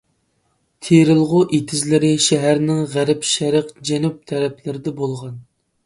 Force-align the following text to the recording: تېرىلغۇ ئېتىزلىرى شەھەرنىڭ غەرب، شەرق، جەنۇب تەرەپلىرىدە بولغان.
تېرىلغۇ 0.87 1.41
ئېتىزلىرى 1.57 2.11
شەھەرنىڭ 2.29 2.83
غەرب، 2.97 3.31
شەرق، 3.35 3.73
جەنۇب 3.91 4.21
تەرەپلىرىدە 4.33 5.01
بولغان. 5.03 5.43